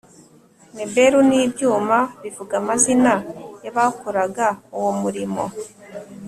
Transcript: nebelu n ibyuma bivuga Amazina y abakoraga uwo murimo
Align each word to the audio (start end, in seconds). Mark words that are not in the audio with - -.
nebelu 0.75 1.19
n 1.29 1.31
ibyuma 1.43 1.97
bivuga 2.21 2.53
Amazina 2.61 3.13
y 3.63 3.67
abakoraga 3.71 4.47
uwo 4.77 4.91
murimo 5.01 5.43